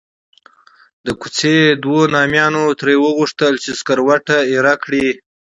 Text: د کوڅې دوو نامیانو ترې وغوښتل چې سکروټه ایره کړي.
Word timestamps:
د 1.05 1.07
کوڅې 1.21 1.55
دوو 1.83 1.99
نامیانو 2.15 2.63
ترې 2.79 2.95
وغوښتل 3.05 3.53
چې 3.63 3.71
سکروټه 3.79 4.37
ایره 4.51 4.75
کړي. 4.83 5.07